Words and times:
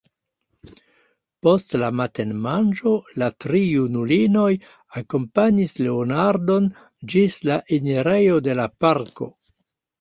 Post 1.47 1.75
la 1.81 1.89
matenmanĝo 1.99 2.93
la 3.23 3.27
tri 3.45 3.61
junulinoj 3.67 4.47
akompanis 5.03 5.77
Leonardon 5.85 6.73
ĝis 7.15 7.41
la 7.53 7.63
enirejo 7.81 8.45
de 8.51 8.61
la 8.65 8.71
parko. 8.85 9.33